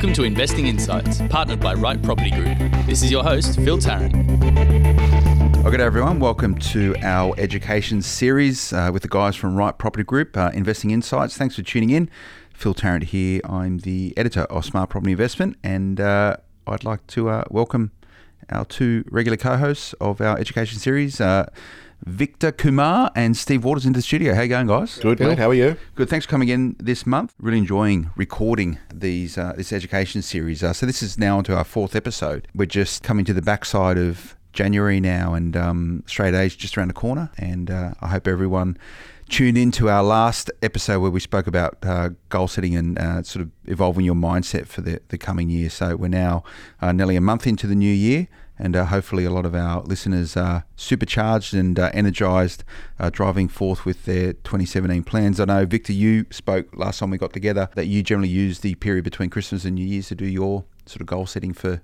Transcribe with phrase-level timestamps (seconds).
[0.00, 2.56] Welcome to Investing Insights, partnered by Right Property Group.
[2.86, 4.14] This is your host, Phil Tarrant.
[5.56, 6.20] Well, good everyone.
[6.20, 10.90] Welcome to our education series uh, with the guys from Right Property Group, uh, Investing
[10.90, 11.36] Insights.
[11.36, 12.08] Thanks for tuning in.
[12.54, 13.42] Phil Tarrant here.
[13.44, 17.90] I'm the editor of Smart Property Investment, and uh, I'd like to uh, welcome
[18.48, 21.20] our two regular co-hosts of our education series.
[22.04, 24.34] Victor Kumar and Steve Waters into the studio.
[24.34, 24.98] How you going, guys?
[24.98, 25.38] Good, mate.
[25.38, 25.76] How are you?
[25.94, 26.08] Good.
[26.08, 27.34] Thanks for coming in this month.
[27.38, 30.62] Really enjoying recording these uh, this education series.
[30.62, 32.48] Uh, so this is now onto our fourth episode.
[32.54, 36.88] We're just coming to the backside of January now, and um, Straya Day just around
[36.88, 37.30] the corner.
[37.36, 38.78] And uh, I hope everyone
[39.28, 43.44] tuned into our last episode where we spoke about uh, goal setting and uh, sort
[43.44, 45.70] of evolving your mindset for the, the coming year.
[45.70, 46.42] So we're now
[46.80, 48.26] uh, nearly a month into the new year
[48.60, 52.62] and uh, hopefully a lot of our listeners are supercharged and uh, energized
[52.98, 55.40] uh, driving forth with their 2017 plans.
[55.40, 58.74] I know, Victor, you spoke last time we got together that you generally use the
[58.74, 61.80] period between Christmas and New Year's to do your sort of goal setting for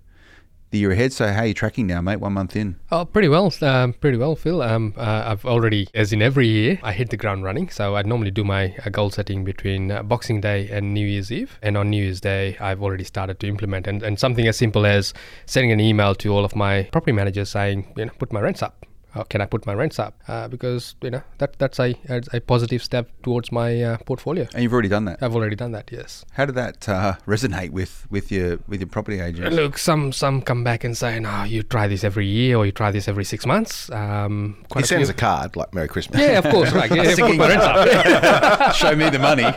[0.70, 1.12] the year ahead.
[1.12, 2.17] So how are you tracking now, mate?
[2.17, 2.77] One month in.
[2.91, 3.53] Oh, pretty well.
[3.61, 4.62] Um, pretty well, Phil.
[4.62, 7.69] Um, uh, I've already, as in every year, I hit the ground running.
[7.70, 11.31] So I normally do my uh, goal setting between uh, Boxing Day and New Year's
[11.31, 11.58] Eve.
[11.62, 13.86] And on New Year's Day, I've already started to implement.
[13.86, 15.14] And, and something as simple as
[15.47, 18.62] sending an email to all of my property managers saying, you know, put my rents
[18.62, 18.84] up
[19.17, 20.14] uh, can I put my rents up?
[20.28, 21.95] Uh, because you know that that's a
[22.33, 24.47] a positive step towards my uh, portfolio.
[24.55, 25.23] And you've already done that.
[25.23, 25.91] I've already done that.
[25.91, 26.25] Yes.
[26.33, 29.56] How did that uh, resonate with, with your with your property agents?
[29.56, 32.73] Look, some some come back and say, "No, you try this every year, or you
[32.73, 35.14] try this every six months." Um, he a sends few.
[35.14, 36.73] a card like "Merry Christmas." Yeah, of course.
[36.73, 36.91] Right.
[36.97, 38.75] Yeah, put my rents up.
[38.75, 39.42] Show me the money.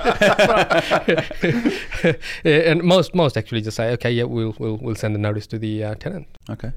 [2.44, 5.48] yeah, and most most actually just say, "Okay, yeah, we'll we'll we'll send a notice
[5.48, 6.72] to the uh, tenant." Okay.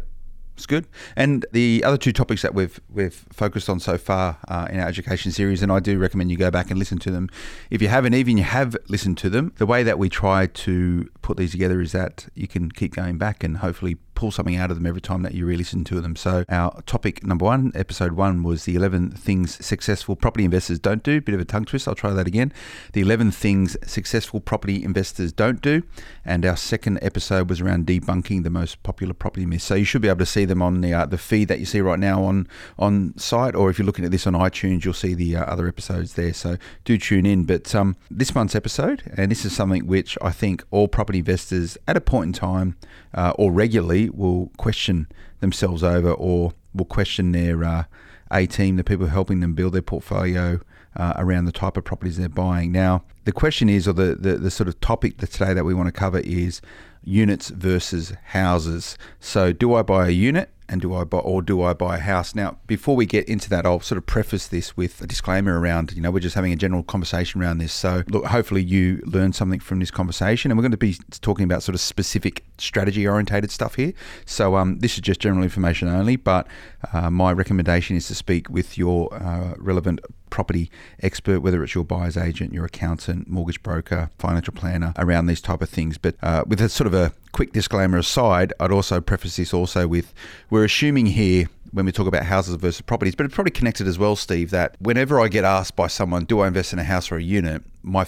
[0.63, 0.87] It's good.
[1.17, 4.87] And the other two topics that we've we've focused on so far uh, in our
[4.87, 7.31] education series, and I do recommend you go back and listen to them.
[7.69, 11.11] If you haven't, even you have listened to them, the way that we try to
[11.21, 14.71] put these together is that you can keep going back and hopefully pull something out
[14.71, 16.15] of them every time that you re-listen to them.
[16.15, 21.03] So our topic number one, episode one, was the 11 things successful property investors don't
[21.03, 21.21] do.
[21.21, 21.89] Bit of a tongue twist.
[21.89, 22.53] I'll try that again.
[22.93, 25.83] The 11 things successful property investors don't do.
[26.25, 29.65] And our second episode was around debunking the most popular property myths.
[29.65, 31.67] So you should be able to see them on the uh, the feed that you
[31.67, 32.47] see right now on
[32.79, 35.67] on site, or if you're looking at this on iTunes, you'll see the uh, other
[35.67, 36.33] episodes there.
[36.33, 37.43] So do tune in.
[37.43, 41.77] But um, this month's episode, and this is something which I think all property investors
[41.89, 42.77] at a point in time
[43.15, 45.09] uh, or regularly will question
[45.41, 47.85] themselves over or will question their uh,
[48.33, 50.61] A team, the people helping them build their portfolio
[50.97, 52.73] uh, around the type of properties they're buying.
[52.73, 55.75] Now, the question is, or the, the, the sort of topic that today that we
[55.75, 56.61] want to cover is
[57.03, 58.97] units versus houses.
[59.21, 62.01] So, do I buy a unit and do I buy or do I buy a
[62.01, 62.35] house?
[62.35, 65.93] Now, before we get into that, I'll sort of preface this with a disclaimer around,
[65.93, 67.75] you know, we're just having a general conversation around this.
[67.75, 71.45] So, look, hopefully you learn something from this conversation, and we're going to be talking
[71.45, 73.93] about sort of specific strategy orientated stuff here.
[74.25, 76.47] So, um, this is just general information only, but
[76.95, 80.01] uh, my recommendation is to speak with your uh, relevant
[80.31, 85.43] property expert, whether it's your buyer's agent, your accountant, mortgage broker, financial planner, around these
[85.43, 85.99] type of things.
[85.99, 89.89] But uh, with a sort of a quick disclaimer aside, I'd also preface this also
[89.89, 90.13] with
[90.51, 93.99] we're assuming here when we talk about houses versus properties, but it's probably connected as
[93.99, 97.11] well, Steve, that whenever I get asked by someone, do I invest in a house
[97.11, 98.07] or a unit, my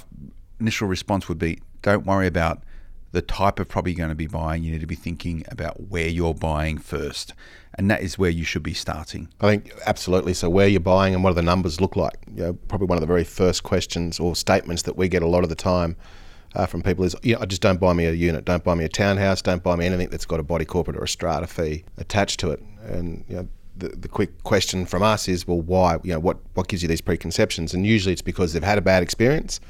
[0.61, 2.63] initial response would be, don't worry about
[3.13, 4.65] the type of property you're going to be buying.
[4.65, 7.33] You need to be thinking about where you're buying first.
[7.77, 9.29] And that is where you should be starting.
[9.41, 10.35] I think absolutely.
[10.35, 12.17] So, where you're buying and what do the numbers look like?
[12.35, 15.29] You know, probably one of the very first questions or statements that we get a
[15.29, 15.97] lot of the time
[16.55, 18.75] uh, from people is, you know, I just don't buy me a unit, don't buy
[18.75, 21.47] me a townhouse, don't buy me anything that's got a body corporate or a strata
[21.47, 22.63] fee attached to it.
[22.83, 25.99] And you know, the, the quick question from us is, well, why?
[26.03, 27.75] You know, what what gives you these preconceptions?
[27.75, 29.61] And usually it's because they've had a bad experience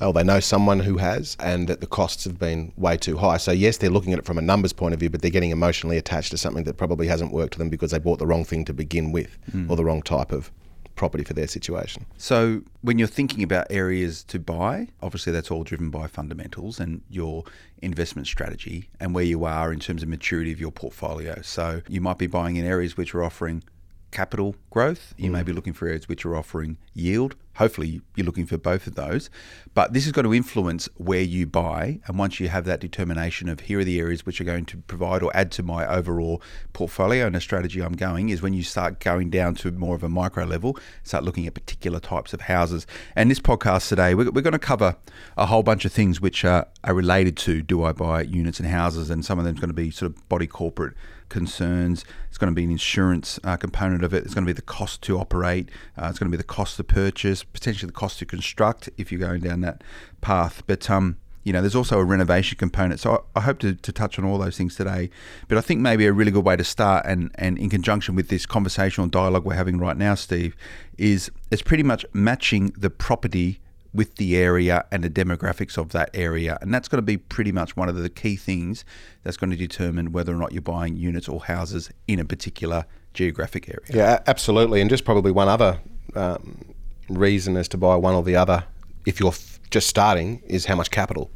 [0.00, 3.36] or they know someone who has, and that the costs have been way too high.
[3.36, 5.50] So, yes, they're looking at it from a numbers point of view, but they're getting
[5.50, 8.44] emotionally attached to something that probably hasn't worked for them because they bought the wrong
[8.44, 9.68] thing to begin with mm.
[9.68, 10.50] or the wrong type of
[11.00, 12.04] property for their situation.
[12.18, 17.00] So, when you're thinking about areas to buy, obviously that's all driven by fundamentals and
[17.08, 17.44] your
[17.80, 21.40] investment strategy and where you are in terms of maturity of your portfolio.
[21.40, 23.62] So, you might be buying in areas which are offering
[24.10, 25.14] capital growth.
[25.16, 25.34] You mm.
[25.34, 27.36] may be looking for areas which are offering yield.
[27.56, 29.28] Hopefully, you're looking for both of those.
[29.74, 32.00] But this is going to influence where you buy.
[32.06, 34.78] And once you have that determination of here are the areas which are going to
[34.78, 36.40] provide or add to my overall
[36.72, 40.02] portfolio and a strategy I'm going, is when you start going down to more of
[40.02, 42.86] a micro level, start looking at particular types of houses.
[43.14, 44.96] And this podcast today, we're, we're going to cover
[45.36, 48.68] a whole bunch of things which are, are related to do I buy units and
[48.68, 49.10] houses.
[49.10, 50.94] And some of them is going to be sort of body corporate
[51.30, 52.04] concerns.
[52.28, 54.24] It's going to be an insurance uh, component of it.
[54.24, 55.70] It's going to be the cost to operate.
[55.96, 59.10] Uh, it's going to be the cost to purchase, potentially the cost to construct if
[59.10, 59.82] you're going down that
[60.20, 60.62] path.
[60.66, 63.00] But um, You know, there's also a renovation component.
[63.00, 65.08] So I, I hope to, to touch on all those things today.
[65.48, 68.28] But I think maybe a really good way to start, and, and in conjunction with
[68.28, 70.54] this conversational dialogue we're having right now, Steve,
[70.98, 73.60] is it's pretty much matching the property
[73.92, 76.58] with the area and the demographics of that area.
[76.60, 78.84] And that's going to be pretty much one of the key things
[79.24, 82.84] that's going to determine whether or not you're buying units or houses in a particular
[83.14, 83.80] geographic area.
[83.92, 84.80] Yeah, absolutely.
[84.80, 85.80] And just probably one other
[86.14, 86.74] um,
[87.08, 88.64] reason as to buy one or the other,
[89.06, 91.30] if you're f- just starting, is how much capital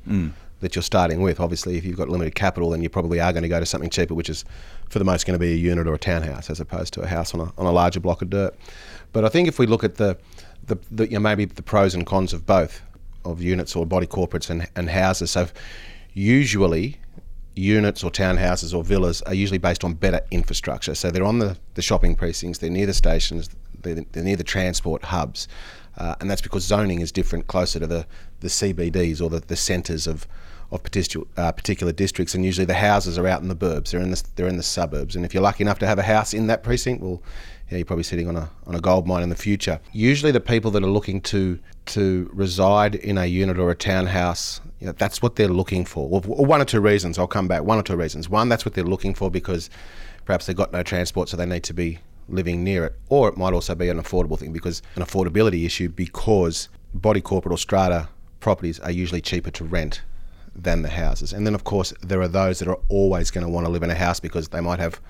[0.61, 1.41] that you're starting with.
[1.41, 3.91] Obviously, if you've got limited capital, then you probably are going to go to something
[3.91, 4.45] cheaper, which is
[4.89, 7.07] for the most going to be a unit or a townhouse as opposed to a
[7.07, 8.55] house on a, on a larger block of dirt.
[9.13, 10.17] But I think if we look at the,
[10.67, 12.83] the, the you know, maybe the pros and cons of both,
[13.25, 15.31] of units or body corporates and, and houses.
[15.31, 15.49] So
[16.13, 16.99] usually
[17.55, 20.95] units or townhouses or villas are usually based on better infrastructure.
[20.95, 23.49] So they're on the, the shopping precincts, they're near the stations,
[23.81, 25.49] they're, they're near the transport hubs.
[25.97, 28.07] Uh, and that's because zoning is different closer to the,
[28.41, 30.27] the CBDs or the, the centres of,
[30.71, 32.35] of particular, uh, particular districts.
[32.35, 34.63] And usually the houses are out in the burbs, they're in the, they're in the
[34.63, 35.17] suburbs.
[35.17, 37.23] And if you're lucky enough to have a house in that precinct, well,
[37.71, 39.81] yeah, you're probably sitting on a, on a gold mine in the future.
[39.93, 44.61] Usually the people that are looking to, to reside in a unit or a townhouse
[44.85, 46.07] you know, that's what they're looking for.
[46.07, 47.19] Well, one or two reasons.
[47.19, 47.63] I'll come back.
[47.63, 48.29] One or two reasons.
[48.29, 49.71] One, that's what they're looking for because
[50.27, 52.95] perhaps they've got no transport, so they need to be living near it.
[53.09, 57.55] Or it might also be an affordable thing because an affordability issue because body corporate
[57.55, 58.11] or strata
[58.41, 60.03] properties are usually cheaper to rent
[60.55, 61.33] than the houses.
[61.33, 63.83] And then, of course, there are those that are always going to want to live
[63.83, 65.01] in a house because they might have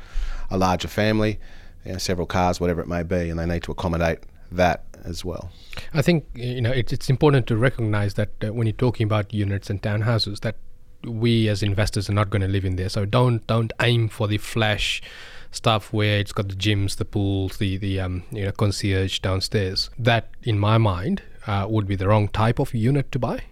[0.50, 1.38] a larger family,
[1.84, 4.20] you know, several cars, whatever it may be, and they need to accommodate
[4.52, 5.50] that as well.
[5.92, 9.32] I think you know it, it's important to recognize that uh, when you're talking about
[9.32, 10.56] units and townhouses, that
[11.04, 12.88] we as investors are not going to live in there.
[12.88, 15.02] So don't don't aim for the flash
[15.50, 19.90] stuff where it's got the gyms, the pools, the the um, you know concierge downstairs.
[19.98, 23.44] That, in my mind, uh, would be the wrong type of unit to buy.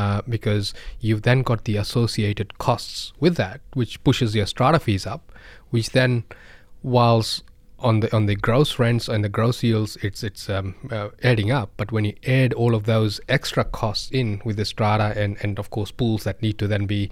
[0.00, 5.06] Uh, because you've then got the associated costs with that, which pushes your strata fees
[5.06, 5.22] up,
[5.72, 6.24] which then,
[6.82, 7.44] whilst
[7.80, 11.50] on the on the gross rents and the gross yields, it's it's um, uh, adding
[11.50, 11.68] up.
[11.76, 15.58] But when you add all of those extra costs in with the strata and and
[15.58, 17.10] of course pools that need to then be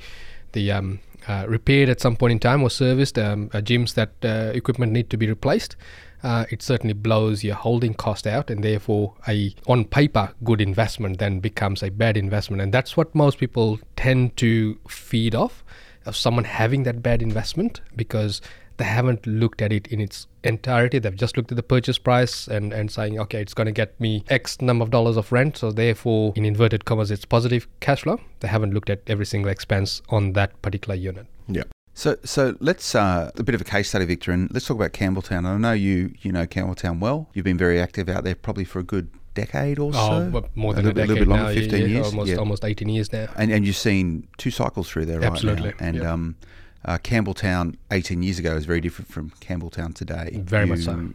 [0.52, 4.12] the um, uh, repaired at some point in time or serviced, um, uh, gyms that
[4.24, 5.76] uh, equipment need to be replaced.
[6.22, 11.18] Uh, it certainly blows your holding cost out, and therefore a on paper good investment
[11.18, 15.64] then becomes a bad investment, and that's what most people tend to feed off
[16.06, 18.40] of someone having that bad investment because
[18.78, 20.98] they haven't looked at it in its entirety.
[20.98, 24.00] They've just looked at the purchase price and, and saying, okay, it's going to get
[24.00, 25.56] me X number of dollars of rent.
[25.58, 28.20] So therefore, in inverted commas, it's positive cash flow.
[28.40, 31.26] They haven't looked at every single expense on that particular unit.
[31.48, 31.64] Yeah.
[31.98, 34.92] So, so let's uh, a bit of a case study, Victor, and let's talk about
[34.92, 35.44] Campbelltown.
[35.44, 37.28] I know you you know Campbelltown well.
[37.34, 40.30] You've been very active out there, probably for a good decade or so.
[40.32, 42.06] Oh, more than a a, little, bit- decade bit longer, now, fifteen yeah, years.
[42.06, 42.36] almost yeah.
[42.36, 43.26] almost 18 years now.
[43.34, 45.32] And and you've seen two cycles through there, right?
[45.32, 45.76] Absolutely, Now.
[45.80, 46.06] And yep.
[46.06, 46.36] um,
[46.84, 50.40] uh, Campbelltown 18 years ago is very different from Campbelltown today.
[50.44, 51.10] Very much so.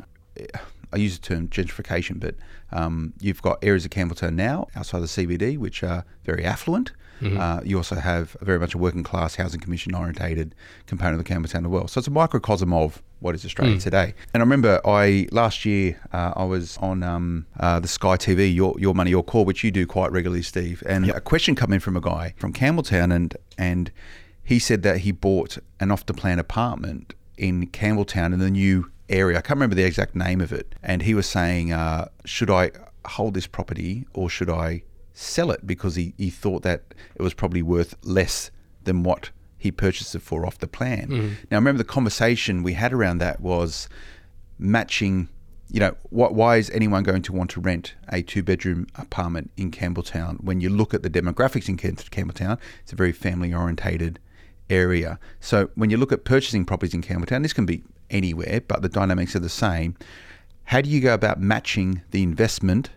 [0.92, 2.36] I use the term gentrification, but
[2.74, 6.92] um, you've got areas of Campbelltown now outside the CBD which are very affluent.
[7.22, 7.40] Mm-hmm.
[7.40, 10.56] Uh, you also have very much a working class housing commission orientated
[10.88, 11.88] component of the Campbelltown as well.
[11.88, 14.14] So it's a microcosm of what is Australia today.
[14.34, 18.54] And I remember I last year uh, I was on um, uh, the Sky TV,
[18.54, 20.84] your Your Money Your Call, which you do quite regularly, Steve.
[20.86, 23.92] And a question come in from a guy from Campbelltown, and and
[24.44, 28.92] he said that he bought an off the plan apartment in Campbelltown in the new
[29.10, 29.38] area.
[29.38, 30.76] I can't remember the exact name of it.
[30.82, 32.72] And he was saying, uh, should I
[33.06, 35.66] hold this property or should I sell it?
[35.66, 38.52] Because he, he thought that it was probably worth less
[38.84, 41.08] than what he purchased it for off the plan.
[41.08, 41.34] Mm-hmm.
[41.50, 43.88] Now, remember the conversation we had around that was
[44.60, 45.30] matching.
[45.72, 49.52] You know, what, why is anyone going to want to rent a two bedroom apartment
[49.58, 52.60] in Campbelltown when you look at the demographics in Campbelltown?
[52.82, 54.20] It's a very family orientated
[54.70, 55.20] area.
[55.40, 58.90] So when you look at purchasing properties in Campbelltown, this can be anywhere, but the
[58.90, 59.96] dynamics are the same.
[60.66, 62.90] How do you go about matching the investment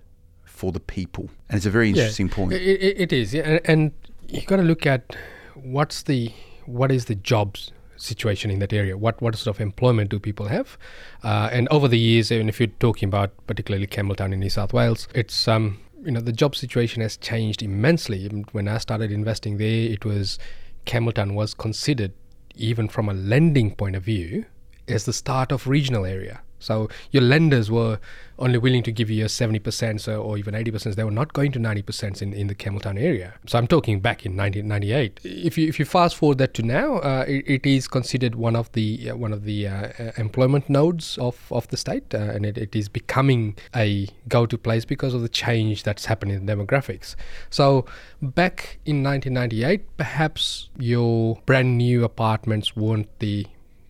[0.57, 1.29] for the people?
[1.49, 2.53] And it's a very interesting point.
[2.53, 3.93] It, it, it is, yeah, and,
[4.29, 5.17] you've got to look at
[5.55, 6.33] what's the
[6.65, 8.97] what is the jobs situation in that area.
[8.97, 10.77] What what sort of employment do people have?
[11.23, 14.73] Uh, and over the years, even if you're talking about particularly Campbelltown in New South
[14.73, 18.27] Wales, it's um you know the job situation has changed immensely.
[18.53, 20.39] When I started investing there, it was
[20.87, 22.13] Campbelltown was considered
[22.57, 24.47] even from a lending point of view
[24.89, 26.41] as the start of regional area.
[26.59, 27.99] So your lenders were
[28.39, 30.95] only willing to give you a 70% so, or even 80%.
[30.95, 33.35] They were not going to 90% in, in the Campbelltown area.
[33.47, 35.21] So I'm talking back in 1998.
[35.25, 38.57] If you if you fast forward that to now, uh, it, it is considered one
[38.57, 42.19] of the uh, one of the uh, uh employment nodes of, of the state, uh,
[42.19, 46.47] and it, it is becoming a go-to place because of the change that's happened in
[46.47, 47.17] demographics.
[47.51, 47.87] So
[48.21, 53.47] back in 1998, perhaps your brand new apartments weren't the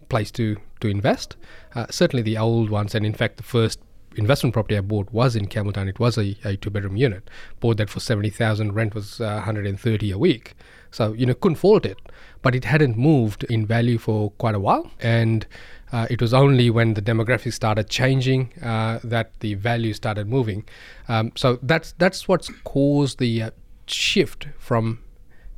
[0.08, 1.36] place to to invest.
[1.74, 3.80] Uh, certainly the old ones, and in fact, the first
[4.16, 5.88] investment property I bought was in Campbelltown.
[5.88, 7.28] It was a, a two bedroom unit.
[7.60, 8.72] Bought that for seventy thousand.
[8.72, 10.54] Rent was uh, 130 a week.
[10.90, 12.00] So you know couldn't fault it,
[12.42, 15.46] but it hadn't moved in value for quite a while, and
[15.92, 20.64] uh, it was only when the demographics started changing uh, that the value started moving.
[21.08, 23.50] Um, so that's that's what's caused the uh,
[23.86, 25.00] shift from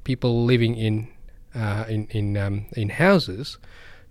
[0.04, 1.08] people living in
[1.54, 3.58] uh, in in um, in houses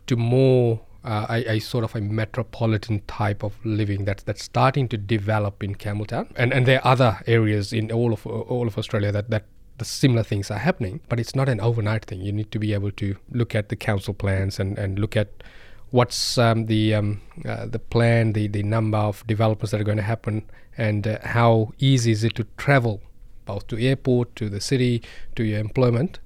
[0.07, 4.87] to more uh, a, a, sort of a metropolitan type of living that's that's starting
[4.89, 8.77] to develop in Campbelltown, and and there are other areas in all of all of
[8.77, 9.45] Australia that that
[9.77, 12.21] the similar things are happening, but it's not an overnight thing.
[12.21, 15.43] You need to be able to look at the council plans and, and look at
[15.91, 19.97] what's um, the um, uh, the plan, the the number of developments that are going
[19.97, 20.43] to happen,
[20.77, 23.01] and uh, how easy is it to travel,
[23.45, 25.01] both to airport, to the city,
[25.35, 26.19] to your employment,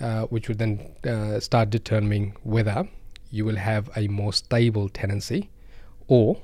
[0.00, 2.88] uh, which would then uh, start determining whether
[3.30, 5.50] you will have a more stable tenancy,
[6.08, 6.38] or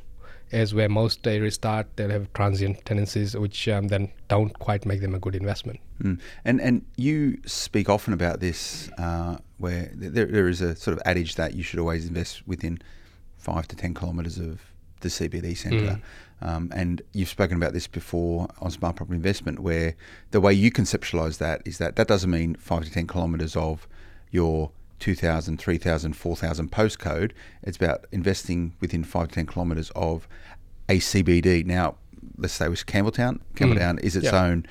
[0.52, 5.00] as where most areas start, they'll have transient tenancies, which um, then don't quite make
[5.00, 5.80] them a good investment.
[6.02, 6.20] Mm.
[6.44, 11.02] And and you speak often about this, uh, where there, there is a sort of
[11.06, 12.80] adage that you should always invest within
[13.38, 14.60] five to ten kilometres of
[15.00, 16.00] the CBD centre.
[16.00, 16.02] Mm.
[16.42, 19.94] Um, and you've spoken about this before on smart property investment, where
[20.32, 23.88] the way you conceptualise that is that that doesn't mean five to ten kilometres of
[24.30, 24.70] your
[25.02, 27.32] 2,000, 3,000, 4,000 postcode.
[27.64, 30.28] It's about investing within five to 10 kilometres of
[30.88, 31.66] a CBD.
[31.66, 31.97] Now,
[32.38, 33.40] let's say with Campbelltown.
[33.56, 34.04] Campbelltown mm.
[34.04, 34.35] is its yep.
[34.35, 34.64] own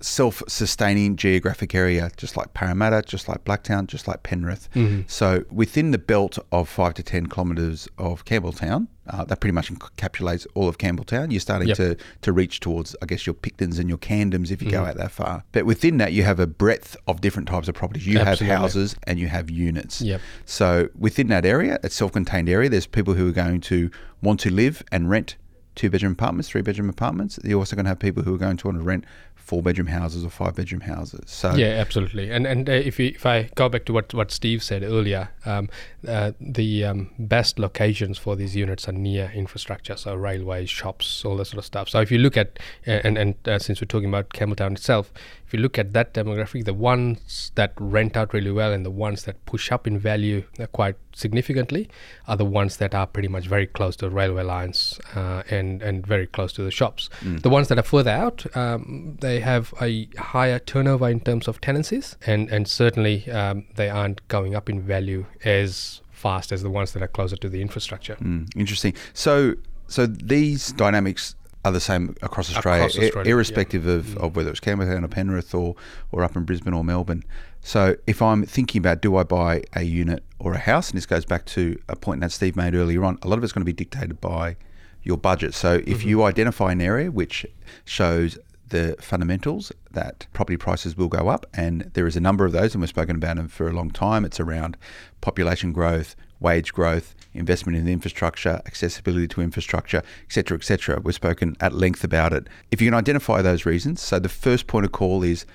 [0.00, 4.68] self sustaining geographic area, just like Parramatta, just like Blacktown, just like Penrith.
[4.74, 5.02] Mm-hmm.
[5.06, 9.72] So within the belt of five to 10 kilometres of Campbelltown, uh, that pretty much
[9.72, 11.30] encapsulates all of Campbelltown.
[11.30, 11.76] You're starting yep.
[11.76, 14.70] to, to reach towards, I guess, your Pictons and your Camdens if you mm-hmm.
[14.70, 15.44] go out that far.
[15.52, 18.06] But within that, you have a breadth of different types of properties.
[18.06, 18.46] You Absolutely.
[18.46, 20.00] have houses and you have units.
[20.00, 20.20] Yep.
[20.44, 23.90] So within that area, a self contained area, there's people who are going to
[24.22, 25.36] want to live and rent
[25.78, 27.38] two bedroom apartments, three bedroom apartments.
[27.44, 29.04] You're also going to have people who are going to want to rent
[29.36, 31.22] four bedroom houses or five bedroom houses.
[31.30, 32.30] So yeah, absolutely.
[32.30, 35.30] And and uh, if you, if I go back to what what Steve said earlier,
[35.46, 35.70] um,
[36.06, 41.36] uh, the um, best locations for these units are near infrastructure, so railways, shops, all
[41.36, 41.88] that sort of stuff.
[41.88, 45.12] So if you look at uh, and and uh, since we're talking about Campbelltown itself,
[45.46, 48.90] if you look at that demographic, the ones that rent out really well and the
[48.90, 51.88] ones that push up in value are quite significantly
[52.26, 55.82] are the ones that are pretty much very close to the railway lines uh, and
[55.82, 57.10] and very close to the shops.
[57.20, 57.42] Mm.
[57.42, 61.60] The ones that are further out, um, they have a higher turnover in terms of
[61.60, 66.70] tenancies, and and certainly um, they aren't going up in value as fast as the
[66.70, 68.16] ones that are closer to the infrastructure.
[68.16, 68.94] Mm, interesting.
[69.12, 69.54] So
[69.88, 71.34] so these dynamics
[71.64, 73.94] are the same across Australia, across Australia irrespective yeah.
[73.94, 74.24] of, mm.
[74.24, 75.74] of whether it's Campbelltown or Penrith or,
[76.12, 77.24] or up in Brisbane or Melbourne.
[77.60, 81.06] So if I'm thinking about do I buy a unit or a house, and this
[81.06, 83.62] goes back to a point that Steve made earlier on, a lot of it's going
[83.62, 84.56] to be dictated by
[85.02, 85.54] your budget.
[85.54, 86.08] So if mm-hmm.
[86.08, 87.44] you identify an area which
[87.84, 88.38] shows
[88.68, 92.74] the fundamentals that property prices will go up, and there is a number of those,
[92.74, 94.24] and we've spoken about them for a long time.
[94.24, 94.76] It's around
[95.20, 101.00] population growth, wage growth, investment in the infrastructure, accessibility to infrastructure, etc., etc.
[101.02, 102.48] We've spoken at length about it.
[102.70, 105.46] If you can identify those reasons, so the first point of call is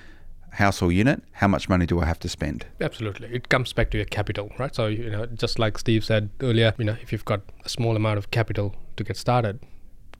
[0.54, 2.66] house or unit, how much money do I have to spend?
[2.80, 3.28] Absolutely.
[3.32, 4.74] It comes back to your capital, right?
[4.74, 7.96] So, you know, just like Steve said earlier, you know, if you've got a small
[7.96, 9.58] amount of capital to get started,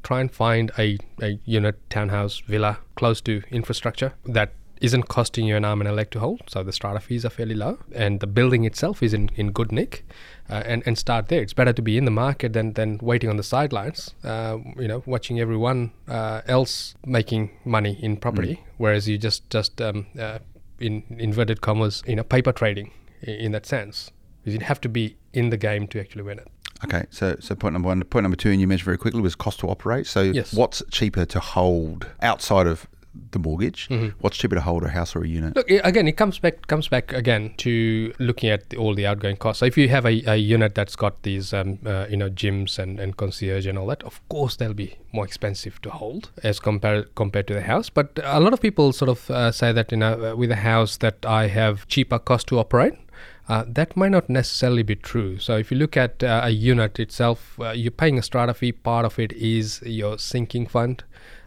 [0.03, 5.57] try and find a, a unit, townhouse, villa close to infrastructure that isn't costing you
[5.57, 6.43] an arm and a leg to hold.
[6.49, 9.73] So the strata fees are fairly low, and the building itself is in, in good
[9.73, 10.05] nick.
[10.51, 11.41] Uh, and and start there.
[11.41, 14.15] It's better to be in the market than, than waiting on the sidelines.
[14.23, 18.65] Uh, you know, watching everyone uh, else making money in property, mm.
[18.77, 20.41] whereas you just just um, uh,
[20.81, 22.91] in inverted commas, you know, paper trading
[23.23, 24.11] in, in that sense.
[24.43, 26.49] Because you have to be in the game to actually win it.
[26.85, 28.03] Okay, so so point number one.
[28.05, 30.07] Point number two, and you mentioned very quickly was cost to operate.
[30.07, 30.53] So yes.
[30.53, 32.87] what's cheaper to hold outside of
[33.31, 33.89] the mortgage?
[33.89, 34.19] Mm-hmm.
[34.21, 35.57] What's cheaper to hold a house or a unit?
[35.57, 39.37] Look, again, it comes back comes back again to looking at the, all the outgoing
[39.37, 39.61] costs.
[39.61, 42.79] So if you have a, a unit that's got these um, uh, you know gyms
[42.79, 46.61] and, and concierge and all that, of course they'll be more expensive to hold as
[46.61, 47.91] compared compared to the house.
[47.91, 50.57] But a lot of people sort of uh, say that you know uh, with a
[50.57, 52.95] house that I have cheaper cost to operate
[53.47, 55.39] Uh, that might not necessarily be true.
[55.39, 58.73] So if you look at uh, a unit itself, uh, you're paying a strata fee.
[58.73, 61.05] Part of it is your sinking fund,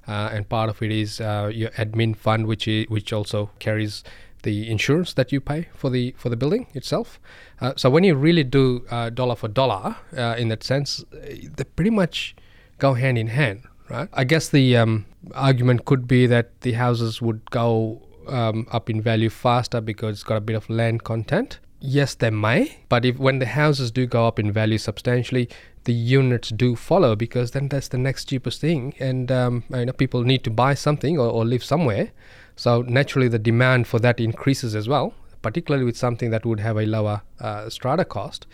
[0.08, 4.04] and part of it is uh, your admin fund, which is, which also carries
[4.44, 7.20] the insurance that you pay for the for the building itself.
[7.60, 11.64] Uh, so when you really do uh, dollar for dollar uh, in that sense, they
[11.76, 12.36] pretty much
[12.78, 14.08] go hand in hand, right?
[14.14, 19.02] I guess the um, argument could be that the houses would go um, up in
[19.02, 21.60] value faster because it's got a bit of land content.
[21.80, 25.48] Yes, they may, but if when the houses do go up in value substantially,
[25.88, 29.94] the units do follow because then that's the next cheapest thing, and um, you know
[29.94, 32.12] people need to buy something or, or live somewhere.
[32.58, 36.76] So naturally, the demand for that increases as well, particularly with something that would have
[36.78, 38.46] a lower uh, strata cost.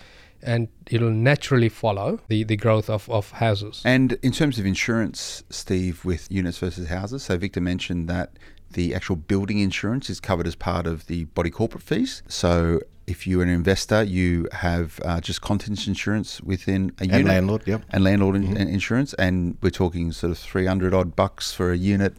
[0.46, 3.82] And it'll naturally follow the, the growth of, of houses.
[3.86, 8.38] And in terms of insurance, Steve, with units versus houses, so Victor mentioned that
[8.74, 12.24] the actual building insurance is covered as part of the body corporate fees.
[12.28, 17.20] So if you're an investor, you have uh, just contents insurance within a unit.
[17.20, 17.82] And landlord, yep.
[17.90, 19.14] And landlord in- insurance.
[19.16, 22.16] And we're talking sort of 300 odd bucks for a unit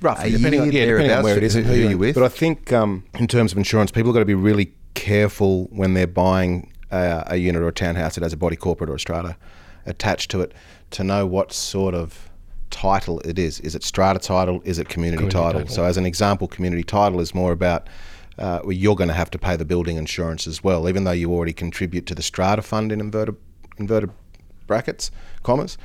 [0.00, 2.14] roughly, a depending on, yeah, depending on where it is and who you're with.
[2.14, 5.64] But I think um, in terms of insurance, people have got to be really careful
[5.70, 8.94] when they're buying uh, a unit or a townhouse that has a body corporate or
[8.94, 9.36] a strata
[9.86, 10.52] attached to it
[10.90, 12.30] to know what sort of
[12.70, 13.60] title it is.
[13.60, 14.60] Is it strata title?
[14.64, 15.60] Is it community, Community title?
[15.62, 15.74] title.
[15.74, 17.88] So, as an example, community title is more about
[18.40, 21.10] uh, well, you're going to have to pay the building insurance as well, even though
[21.12, 23.36] you already contribute to the strata fund in inverted
[23.76, 24.10] inverted
[24.66, 25.10] brackets,
[25.42, 25.76] commas.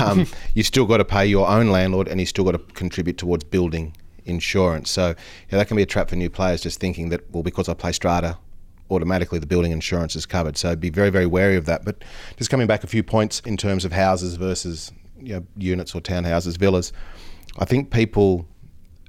[0.00, 3.18] Um, you still got to pay your own landlord, and you still got to contribute
[3.18, 4.90] towards building insurance.
[4.90, 5.08] So
[5.50, 7.74] yeah, that can be a trap for new players, just thinking that well, because I
[7.74, 8.38] play strata,
[8.90, 10.56] automatically the building insurance is covered.
[10.56, 11.84] So be very very wary of that.
[11.84, 12.04] But
[12.36, 16.00] just coming back a few points in terms of houses versus you know, units or
[16.00, 16.92] townhouses, villas.
[17.58, 18.46] I think people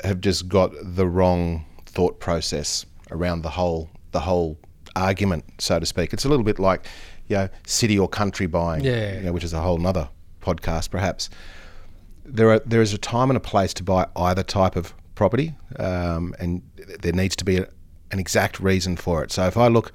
[0.03, 4.57] have just got the wrong thought process around the whole the whole
[4.95, 6.13] argument, so to speak.
[6.13, 6.85] It's a little bit like,
[7.27, 9.17] you know, city or country buying, Yeah.
[9.17, 10.09] you know, which is a whole other
[10.41, 11.29] podcast, perhaps.
[12.25, 15.55] There are there is a time and a place to buy either type of property,
[15.77, 16.61] um, and
[17.01, 17.67] there needs to be a,
[18.11, 19.31] an exact reason for it.
[19.31, 19.91] So if I look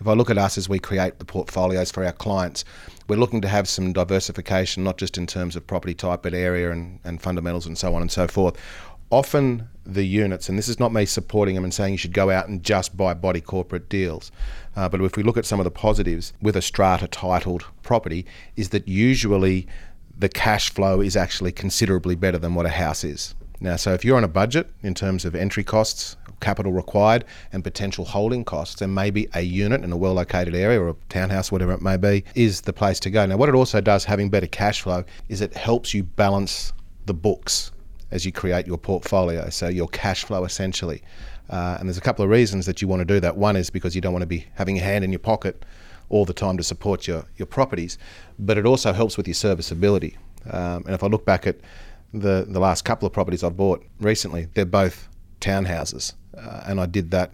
[0.00, 2.64] if I look at us as we create the portfolios for our clients,
[3.08, 6.70] we're looking to have some diversification, not just in terms of property type, but area
[6.70, 8.56] and, and fundamentals and so on and so forth.
[9.10, 12.30] Often the units, and this is not me supporting them and saying you should go
[12.30, 14.30] out and just buy body corporate deals,
[14.76, 18.26] uh, but if we look at some of the positives with a strata titled property,
[18.54, 19.66] is that usually
[20.16, 23.34] the cash flow is actually considerably better than what a house is.
[23.60, 27.64] Now, so if you're on a budget in terms of entry costs, capital required, and
[27.64, 31.50] potential holding costs, then maybe a unit in a well located area or a townhouse,
[31.50, 33.26] whatever it may be, is the place to go.
[33.26, 36.72] Now, what it also does, having better cash flow, is it helps you balance
[37.06, 37.72] the books
[38.10, 41.02] as you create your portfolio, so your cash flow essentially.
[41.50, 43.36] Uh, and there's a couple of reasons that you want to do that.
[43.36, 45.64] One is because you don't want to be having a hand in your pocket
[46.10, 47.98] all the time to support your, your properties,
[48.38, 50.16] but it also helps with your serviceability.
[50.50, 51.56] Um, and if I look back at
[52.14, 55.08] the, the last couple of properties I've bought recently, they're both
[55.40, 56.14] townhouses.
[56.36, 57.32] Uh, and I did that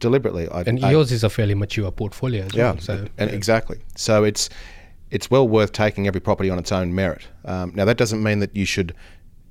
[0.00, 0.48] deliberately.
[0.48, 2.78] I, And I- yours is a fairly mature portfolio as yeah, well.
[2.80, 3.78] So and exactly.
[3.96, 4.50] So it's
[5.10, 7.28] it's well worth taking every property on its own merit.
[7.44, 8.94] Um, now that doesn't mean that you should,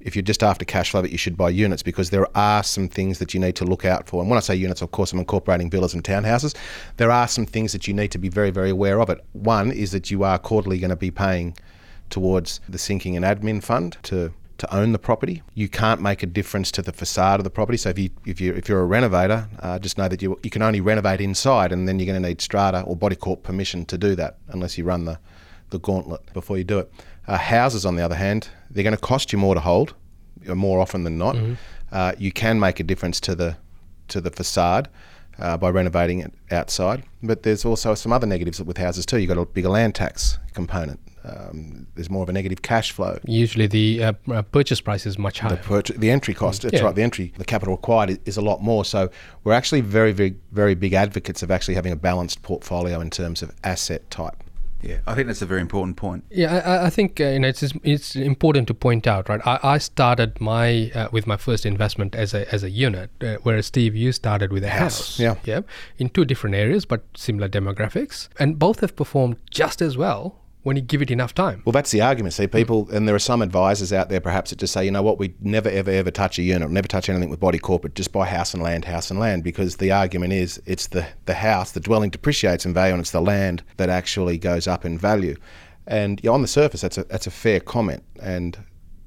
[0.03, 2.87] if you're just after cash flow, that you should buy units because there are some
[2.87, 4.21] things that you need to look out for.
[4.21, 6.55] And when I say units, of course, I'm incorporating villas and townhouses.
[6.97, 9.09] There are some things that you need to be very very aware of.
[9.09, 11.55] It one is that you are quarterly going to be paying
[12.09, 15.41] towards the sinking and admin fund to to own the property.
[15.55, 17.77] You can't make a difference to the facade of the property.
[17.77, 20.49] So if you if you if you're a renovator, uh, just know that you you
[20.49, 23.85] can only renovate inside, and then you're going to need strata or body corp permission
[23.85, 25.19] to do that, unless you run the
[25.69, 26.91] the gauntlet before you do it.
[27.27, 29.93] Uh, houses, on the other hand, they're going to cost you more to hold,
[30.47, 31.38] more often than not.
[31.91, 33.55] Uh, you can make a difference to the
[34.09, 34.89] to the facade.
[35.39, 39.17] Uh, by renovating it outside, but there's also some other negatives with houses too.
[39.17, 40.99] You've got a bigger land tax component.
[41.23, 43.17] Um, there's more of a negative cash flow.
[43.25, 45.55] usually the uh, uh, purchase price is much higher.
[45.55, 46.81] The, the entry cost, that's Yeah.
[46.83, 48.86] right, the entry, the capital required is a lot more.
[48.86, 49.09] So
[49.43, 53.41] we're actually very, very, very big advocates of actually having a balanced portfolio in terms
[53.41, 54.36] of asset type.
[54.84, 56.26] Yeah, I think that's a very important point.
[56.30, 59.41] Yeah, I- I, think uh, you know it's it's important to point out, right?
[59.46, 63.38] I, I started my uh, with my first investment as a as a unit, uh,
[63.43, 65.19] whereas Steve, you started with a House, house.
[65.19, 65.36] yeah.
[65.46, 65.62] yeah,
[65.98, 70.76] in two different areas but similar demographics, and both have performed just as well when
[70.76, 71.62] you give it enough time.
[71.65, 72.34] Well, that's the argument.
[72.34, 75.04] See, people, and there are some advisors out there perhaps that just say, you know
[75.04, 78.12] what, we never, ever, ever touch a unit, never touch anything with body corporate, just
[78.12, 81.71] buy house and land, house and land, because the argument is it's the, the house,
[81.71, 85.36] the dwelling depreciates in value, and it's the land that actually goes up in value.
[85.86, 88.04] And yeah, on the surface, that's a, that's a fair comment.
[88.21, 88.58] And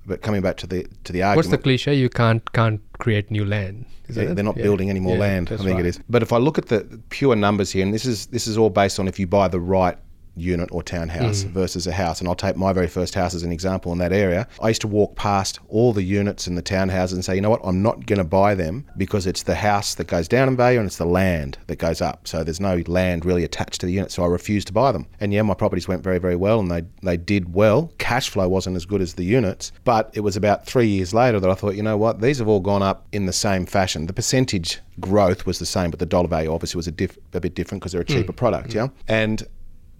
[0.04, 1.94] but coming back to the to the argument, What's the cliche?
[1.94, 3.86] You can't can't create new land.
[4.08, 4.34] It?
[4.36, 4.62] they're not Yeah.
[4.62, 5.48] building any more Yeah, land.
[5.50, 5.80] I think right.
[5.80, 6.00] it is.
[6.08, 8.70] But if I look at the pure numbers here, and this is this is all
[8.70, 9.96] based on if you buy the right
[10.36, 11.50] unit or townhouse Mm.
[11.50, 12.20] versus a house.
[12.20, 14.46] And I'll take my very first house as an example in that area.
[14.62, 17.50] I used to walk past all the units in the townhouses and say, you know
[17.50, 20.56] what, I'm not going to buy them because it's the house that goes down in
[20.56, 22.28] value and it's the land that goes up.
[22.28, 24.10] So there's no land really attached to the unit.
[24.12, 25.06] So I refused to buy them.
[25.20, 27.90] And yeah, my properties went very, very well and they, they did well.
[27.98, 31.40] Cash flow wasn't as good as the units, but it was about three years later
[31.40, 34.06] that I thought, you know what, these have all gone up in the same fashion.
[34.06, 37.40] The percentage growth was the same, but the dollar value obviously was a, diff- a
[37.40, 38.74] bit different because they're a cheaper product.
[38.74, 38.88] Yeah.
[39.08, 39.42] And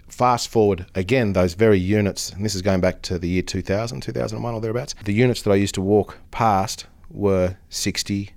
[0.08, 4.00] fast forward again, those very units, and this is going back to the year 2000,
[4.00, 8.30] 2001 or thereabouts, the units that I used to walk past were 60,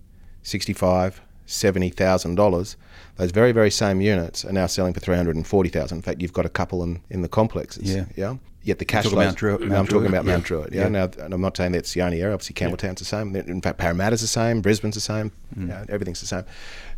[0.44, 2.76] 65, $70,000.
[3.16, 6.50] Those very, very same units are now selling for 340000 In fact, you've got a
[6.50, 7.94] couple in, in the complexes.
[7.94, 8.06] Yeah.
[8.16, 8.36] Yeah.
[8.62, 9.22] Yet the cash flow.
[9.22, 9.36] I'm
[9.88, 10.32] talking about yeah.
[10.32, 10.74] Mount Druitt.
[10.74, 10.84] Yeah.
[10.84, 10.90] Yeah.
[10.90, 12.34] Now, and I'm not saying that's the only area.
[12.34, 13.36] Obviously, Campbelltown's the same.
[13.36, 14.62] In fact, Parramatta's the same.
[14.62, 15.32] Brisbane's the same.
[15.58, 15.70] Mm.
[15.70, 16.44] Yeah, everything's the same.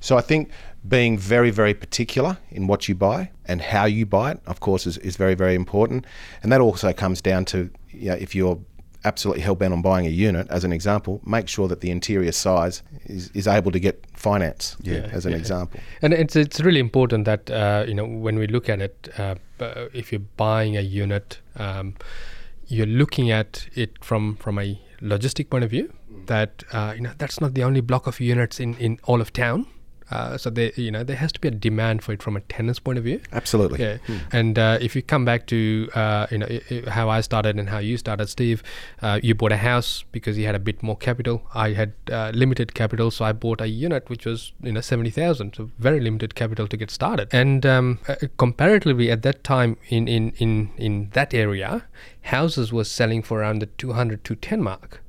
[0.02, 0.50] So I think
[0.88, 4.86] being very, very particular in what you buy and how you buy it, of course,
[4.88, 6.06] is, is very, very important.
[6.44, 8.60] And that also comes down to you know, if you're
[9.04, 12.32] absolutely hell bent on buying a unit, as an example, make sure that the interior
[12.32, 14.76] size is, is able to get finance.
[14.82, 15.08] Yeah.
[15.12, 15.38] as an Yeah.
[15.38, 15.80] example.
[16.02, 19.36] And it's it's really important that uh, you know when we look at it, uh,
[19.94, 21.94] if you're buying a unit, um,
[22.68, 25.92] you're looking at it from from a logistic point of view.
[26.26, 29.32] That uh, you know that's not the only block of units in in all of
[29.32, 29.66] town.
[30.10, 32.42] Uh, so there you know there has to be a demand for it from a
[32.42, 33.22] tenant's point of view.
[33.32, 33.80] Absolutely.
[33.80, 33.98] Yeah,
[34.32, 36.48] and uh, if you come back to uh, you know
[36.88, 38.64] how I started and how you started, Steve,
[39.02, 41.44] uh, you bought a house because you had a bit more capital.
[41.54, 45.12] I had uh, limited capital, so I bought a unit which was you know seventy
[45.12, 47.30] thousand, so very limited capital to get started.
[47.32, 51.86] And um, uh, comparatively, at that time in in in in that area,
[52.24, 55.02] houses were selling for around the 200 to 10 mark.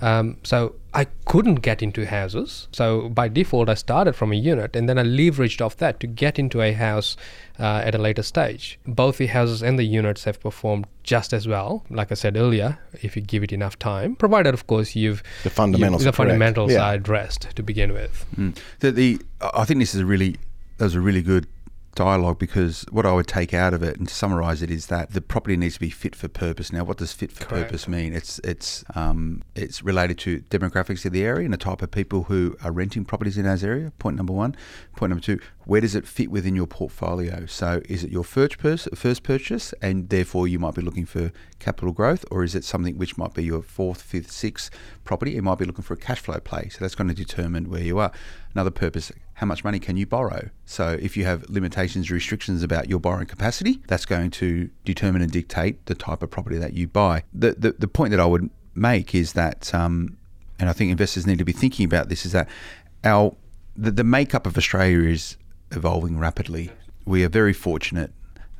[0.00, 2.68] Um, so I couldn't get into houses.
[2.72, 6.06] So by default, I started from a unit and then I leveraged off that to
[6.06, 7.16] get into a house
[7.58, 8.78] uh, at a later stage.
[8.86, 11.84] Both the houses and the units have performed just as well.
[11.90, 15.50] Like I said earlier, if you give it enough time, provided, of course, you've The
[15.50, 16.28] fundamentals you- are the correct.
[16.30, 16.84] fundamentals Yeah.
[16.90, 18.24] are addressed to begin with.
[18.36, 18.56] Mm.
[18.80, 19.20] The, the
[19.54, 20.36] I think this is a really
[20.78, 21.46] that was a really good
[21.96, 25.12] dialogue because what I would take out of it and to summarise it is that
[25.12, 26.72] the property needs to be fit for purpose.
[26.72, 27.68] Now, what does fit for Correct.
[27.68, 28.12] purpose mean?
[28.12, 32.24] It's it's um, it's related to demographics of the area and the type of people
[32.24, 33.92] who are renting properties in those area.
[33.98, 34.54] Point number one.
[34.94, 35.40] Point number two.
[35.66, 37.44] Where does it fit within your portfolio?
[37.46, 41.32] So, is it your first purchase, first purchase, and therefore you might be looking for
[41.58, 44.70] capital growth, or is it something which might be your fourth, fifth, sixth
[45.02, 45.32] property?
[45.32, 46.68] You might be looking for a cash flow play.
[46.68, 48.12] So that's going to determine where you are.
[48.54, 50.50] Another purpose: how much money can you borrow?
[50.66, 55.32] So, if you have limitations, restrictions about your borrowing capacity, that's going to determine and
[55.32, 57.24] dictate the type of property that you buy.
[57.34, 60.16] The the, the point that I would make is that, um,
[60.60, 62.48] and I think investors need to be thinking about this, is that
[63.02, 63.34] our
[63.76, 65.36] the, the makeup of Australia is
[65.70, 66.70] evolving rapidly.
[67.04, 68.12] We are very fortunate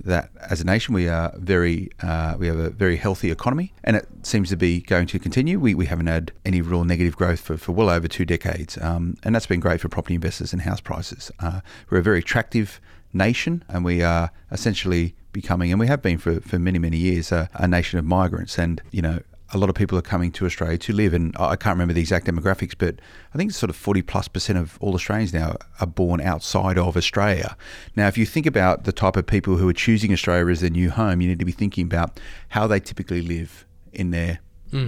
[0.05, 3.97] that as a nation we are very uh, we have a very healthy economy and
[3.97, 5.59] it seems to be going to continue.
[5.59, 9.17] We, we haven't had any real negative growth for, for well over two decades, um,
[9.23, 11.31] and that's been great for property investors and house prices.
[11.41, 12.81] Uh, we're a very attractive
[13.13, 17.33] nation, and we are essentially becoming, and we have been for, for many many years,
[17.33, 18.59] uh, a nation of migrants.
[18.59, 19.21] And you know,
[19.53, 22.01] a lot of people are coming to Australia to live, and I can't remember the
[22.01, 22.97] exact demographics, but
[23.33, 26.79] I think it's sort of 40 plus percent of all Australians now are born outside
[26.79, 27.57] of Australia.
[27.95, 30.71] Now, if you think about the type of people who are choosing Australia as their
[30.71, 34.41] new home, you need to be thinking about how they typically live in their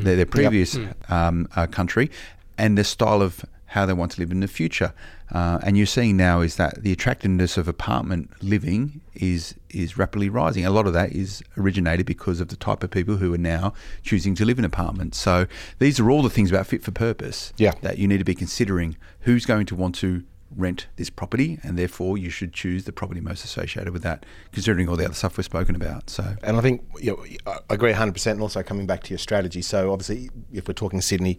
[0.02, 0.76] their, their previous
[1.08, 2.10] um, uh, country
[2.58, 4.92] and the style of how they want to live in the future.
[5.30, 10.28] Uh, and you're seeing now is that the attractiveness of apartment living is is rapidly
[10.30, 10.64] rising.
[10.64, 13.74] A lot of that is originated because of the type of people who are now
[14.02, 15.18] choosing to live in apartments.
[15.18, 15.46] So
[15.78, 17.72] these are all the things about fit for purpose Yeah.
[17.82, 20.24] that you need to be considering who's going to want to
[20.56, 24.88] rent this property and therefore you should choose the property most associated with that considering
[24.88, 27.92] all the other stuff we've spoken about so And I think you know, I agree
[27.92, 28.26] 100%.
[28.32, 29.60] And also coming back to your strategy.
[29.60, 31.38] So obviously, if we're talking Sydney,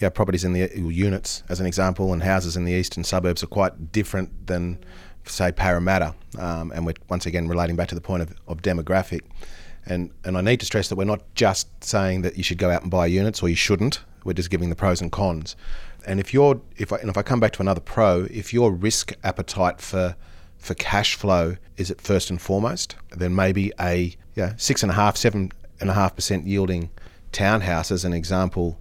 [0.00, 3.48] yeah, properties in the units, as an example, and houses in the eastern suburbs are
[3.48, 4.78] quite different than,
[5.24, 6.14] say, Parramatta.
[6.38, 9.20] Um, and we're once again relating back to the point of, of demographic.
[9.86, 12.70] And and I need to stress that we're not just saying that you should go
[12.70, 14.00] out and buy units or you shouldn't.
[14.24, 15.56] We're just giving the pros and cons.
[16.06, 18.72] And if you're if I, and if I come back to another pro, if your
[18.72, 20.16] risk appetite for
[20.58, 24.94] for cash flow is at first and foremost, then maybe a yeah, six and a
[24.94, 26.90] half, seven and a half percent yielding
[27.32, 28.78] townhouse, as an example,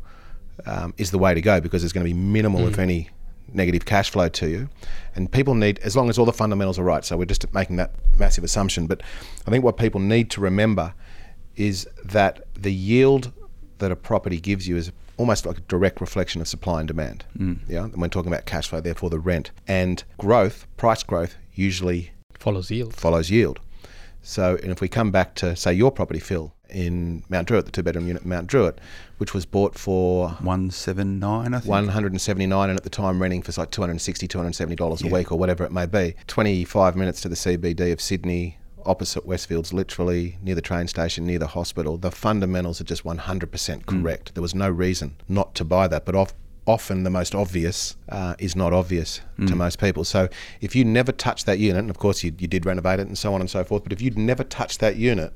[0.65, 3.09] um, is the way to go because there's going to be minimal, if any,
[3.53, 4.69] negative cash flow to you.
[5.15, 7.03] And people need, as long as all the fundamentals are right.
[7.03, 8.87] So we're just making that massive assumption.
[8.87, 9.01] But
[9.47, 10.93] I think what people need to remember
[11.55, 13.31] is that the yield
[13.79, 17.25] that a property gives you is almost like a direct reflection of supply and demand.
[17.37, 17.59] Mm.
[17.67, 22.11] Yeah, and we're talking about cash flow, therefore the rent and growth, price growth usually
[22.39, 22.95] follows yield.
[22.95, 23.59] Follows yield.
[24.21, 27.71] So, and if we come back to say your property, Phil, in Mount Druitt, the
[27.71, 28.79] two bedroom unit in Mount Druitt,
[29.17, 32.77] which was bought for one seven nine, I think one hundred and seventy nine, and
[32.77, 35.09] at the time renting for like 260 270 dollars yeah.
[35.09, 36.15] a week or whatever it may be.
[36.27, 41.25] Twenty five minutes to the CBD of Sydney, opposite Westfields, literally near the train station,
[41.25, 41.97] near the hospital.
[41.97, 43.85] The fundamentals are just 100% mm.
[43.85, 44.31] correct.
[44.31, 44.33] Mm.
[44.35, 46.33] There was no reason not to buy that, but off,
[46.65, 49.47] often the most obvious uh, is not obvious mm.
[49.47, 50.03] to most people.
[50.03, 50.29] So
[50.61, 53.17] if you never touch that unit, and of course you, you did renovate it and
[53.17, 55.33] so on and so forth, but if you'd never touched that unit,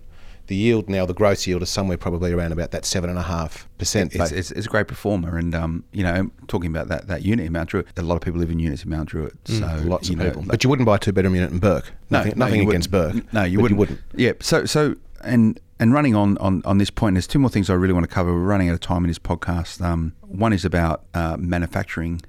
[0.47, 3.23] the yield now, the gross yield is somewhere probably around about that seven and a
[3.23, 4.13] half percent.
[4.13, 7.45] It's, it's, it's, a great performer, and um, you know, talking about that that unit
[7.45, 9.59] in Mount Druitt, a lot of people live in units in Mount Druitt, mm.
[9.59, 10.43] so mm, lots of know, people.
[10.45, 11.91] but you wouldn't buy a two bedroom unit in Bourke.
[12.09, 13.33] No, nothing, no, nothing against Bourke.
[13.33, 13.77] No, you wouldn't.
[13.77, 13.99] you wouldn't.
[14.15, 14.33] Yeah.
[14.41, 17.73] So so and and running on, on, on this point, there's two more things I
[17.73, 18.33] really want to cover.
[18.33, 19.81] We're running out of time in this podcast.
[19.81, 22.21] Um, one is about uh, manufacturing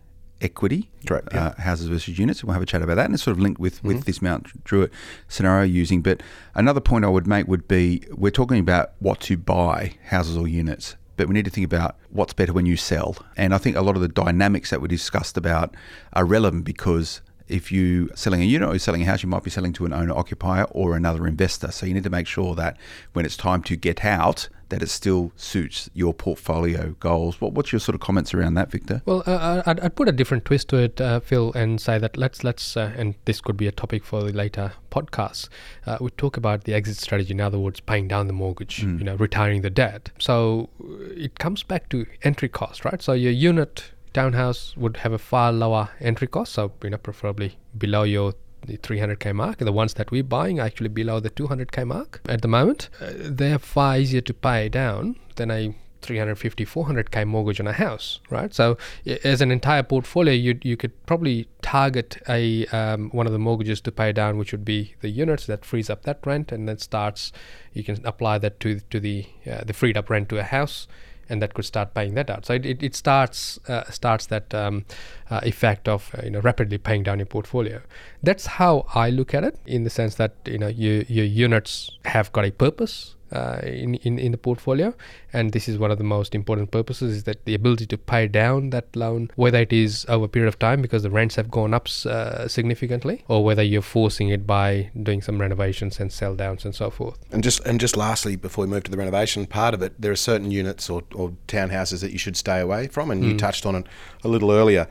[0.44, 1.46] equity, Correct, yeah.
[1.46, 2.44] uh, houses versus units.
[2.44, 3.88] We'll have a chat about that, and it's sort of linked with, mm-hmm.
[3.88, 4.92] with this Mount Druitt
[5.26, 6.02] scenario using.
[6.02, 6.22] But
[6.54, 10.46] another point I would make would be we're talking about what to buy, houses or
[10.46, 13.16] units, but we need to think about what's better when you sell.
[13.36, 15.74] And I think a lot of the dynamics that we discussed about
[16.12, 19.28] are relevant because if you are selling a unit or you're selling a house, you
[19.28, 21.70] might be selling to an owner occupier or another investor.
[21.70, 22.76] So you need to make sure that
[23.12, 27.40] when it's time to get out, that it still suits your portfolio goals.
[27.40, 29.02] What, what's your sort of comments around that, Victor?
[29.04, 32.16] Well, uh, I'd, I'd, put a different twist to it, uh, Phil, and say that
[32.16, 35.48] let's let's uh, and this could be a topic for the later podcast.
[35.86, 37.32] Uh, we talk about the exit strategy.
[37.32, 38.98] In other words, paying down the mortgage, mm.
[38.98, 40.10] you know, retiring the debt.
[40.18, 43.00] So it comes back to entry cost, right?
[43.02, 47.58] So your unit townhouse would have a far lower entry cost, so you know preferably
[47.76, 48.34] below your
[48.66, 49.58] the 300k mark.
[49.58, 52.88] The ones that we're buying are actually below the 200k mark at the moment.
[53.00, 55.74] Uh, they're far easier to pay down than a
[56.04, 58.76] 350 400k mortgage on a house right so
[59.24, 63.80] as an entire portfolio you you could probably target a um, one of the mortgages
[63.80, 66.76] to pay down which would be the units that frees up that rent and then
[66.76, 67.32] starts
[67.72, 70.86] you can apply that to to the uh, the freed up rent to a house
[71.28, 72.46] and that could start paying that out.
[72.46, 74.84] So it, it, it starts uh, starts that um,
[75.30, 77.80] uh, effect of uh, you know rapidly paying down your portfolio.
[78.22, 81.90] That's how I look at it, in the sense that you know your your units
[82.04, 84.94] have got a purpose uh, in, in, in the portfolio.
[85.32, 88.28] And this is one of the most important purposes is that the ability to pay
[88.28, 91.50] down that loan, whether it is over a period of time because the rents have
[91.50, 96.34] gone up uh, significantly, or whether you're forcing it by doing some renovations and sell
[96.34, 97.18] downs and so forth.
[97.32, 100.12] And just and just lastly, before we move to the renovation part of it, there
[100.12, 103.28] are certain units or, or townhouses that you should stay away from, and mm.
[103.28, 103.86] you touched on it
[104.22, 104.86] a little earlier.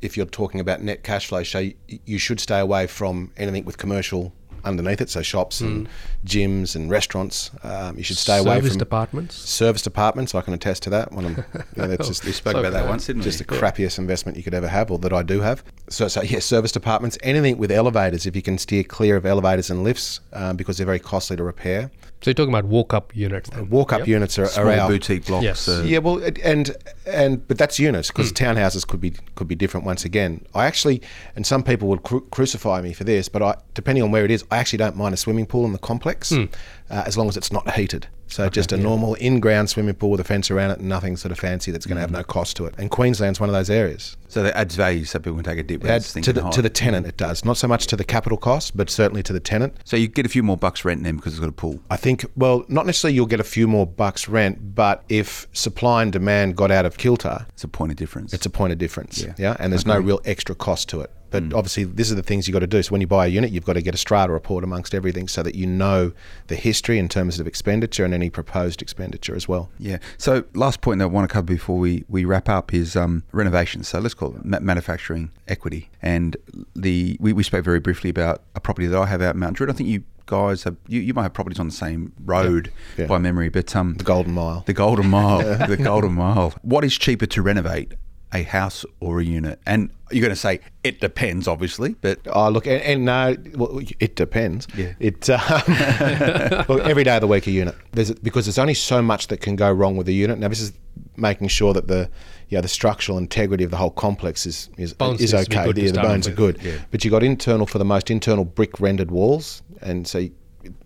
[0.00, 3.78] If you're talking about net cash flow, so you should stay away from anything with
[3.78, 4.32] commercial
[4.68, 5.90] underneath it, so shops and mm.
[6.24, 7.50] gyms and restaurants.
[7.62, 9.34] Um, you should stay service away from serviced apartments.
[9.36, 11.12] Serviced apartments, I can attest to that.
[11.12, 13.46] When I'm, you know, that's just, we spoke about that once, didn't just we?
[13.46, 13.60] the yeah.
[13.60, 15.64] crappiest investment you could ever have, or that I do have.
[15.88, 17.18] So, so yeah, serviced apartments.
[17.22, 20.86] Anything with elevators, if you can steer clear of elevators and lifts, um, because they're
[20.86, 21.90] very costly to repair.
[22.20, 23.48] So you're talking about walk-up units.
[23.50, 23.70] Then?
[23.70, 24.08] Walk-up yep.
[24.08, 25.44] units are, Small are our boutique blocks.
[25.44, 25.68] Yes.
[25.68, 26.76] Uh, yeah, well, and
[27.06, 28.36] and but that's units because mm.
[28.36, 29.86] townhouses could be could be different.
[29.86, 31.00] Once again, I actually,
[31.36, 34.32] and some people would cru- crucify me for this, but I, depending on where it
[34.32, 36.50] is, I actually don't mind a swimming pool in the complex, mm.
[36.90, 38.06] Uh, as long as it's not heated.
[38.28, 38.82] So okay, just a yeah.
[38.82, 41.86] normal in-ground swimming pool with a fence around it, and nothing sort of fancy that's
[41.86, 42.02] going to mm.
[42.02, 42.74] have no cost to it.
[42.76, 44.16] And Queensland's one of those areas.
[44.28, 45.84] So that adds value, so people can take a dip.
[45.84, 47.44] Adds to the, to the tenant, it does.
[47.44, 49.78] Not so much to the capital cost, but certainly to the tenant.
[49.84, 51.80] So you get a few more bucks rent then because it's got a pool.
[51.90, 56.02] I think, well, not necessarily you'll get a few more bucks rent, but if supply
[56.02, 58.34] and demand got out of kilter, it's a point of difference.
[58.34, 59.22] It's a point of difference.
[59.22, 59.56] Yeah, yeah?
[59.58, 59.94] and there's okay.
[59.94, 61.10] no real extra cost to it.
[61.30, 61.54] But mm.
[61.54, 62.82] obviously, these are the things you've got to do.
[62.82, 65.28] So when you buy a unit, you've got to get a strata report amongst everything
[65.28, 66.12] so that you know
[66.46, 69.70] the history in terms of expenditure and any proposed expenditure as well.
[69.78, 69.98] Yeah.
[70.16, 73.24] So last point that I want to cover before we, we wrap up is um,
[73.32, 73.84] renovation.
[73.84, 75.90] So let's call it manufacturing equity.
[76.02, 76.36] And
[76.74, 79.56] the we, we spoke very briefly about a property that I have out in Mount
[79.56, 79.70] Druitt.
[79.70, 83.02] I think you guys have you, you might have properties on the same road yeah.
[83.02, 83.08] Yeah.
[83.08, 86.54] by memory, but um, the Golden Mile, the Golden Mile, the Golden Mile.
[86.62, 87.94] What is cheaper to renovate?
[88.32, 89.60] A house or a unit?
[89.66, 93.80] And you're going to say it depends, obviously, but oh, look, and, and no, well,
[94.00, 94.66] it depends.
[94.76, 97.74] Yeah, it um, look, every day of the week a unit.
[97.92, 100.38] There's because there's only so much that can go wrong with a unit.
[100.38, 100.72] Now, this is
[101.16, 102.10] making sure that the
[102.48, 105.70] yeah the structural integrity of the whole complex is is, is okay.
[105.72, 106.78] The, the bones are good, yeah.
[106.90, 110.18] but you got internal for the most internal brick rendered walls, and so.
[110.18, 110.34] You,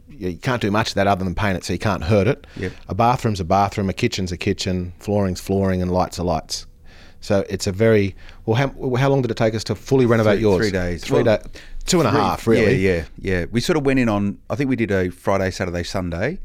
[0.08, 2.46] you can't do much of that other than paint it, so you can't hurt it.
[2.56, 2.72] Yep.
[2.88, 6.66] A bathroom's a bathroom, a kitchen's a kitchen, flooring's flooring, and lights are lights.
[7.22, 8.56] So it's a very well.
[8.56, 10.58] How, how long did it take us to fully renovate three, yours?
[10.58, 11.04] Three days.
[11.04, 11.46] Three well, days.
[11.86, 12.76] Two and three, a half, really.
[12.76, 13.44] Yeah, yeah, yeah.
[13.50, 14.38] We sort of went in on.
[14.50, 16.40] I think we did a Friday, Saturday, Sunday.